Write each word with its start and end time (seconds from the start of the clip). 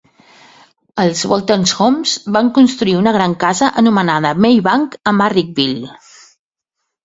Els 1.03 1.21
Wolstenholmes 1.31 2.15
van 2.39 2.49
construir 2.57 2.97
una 3.03 3.15
gran 3.19 3.37
casa 3.45 3.71
anomenada 3.85 4.35
Maybanke 4.49 5.03
a 5.13 5.17
Marrickville. 5.23 5.95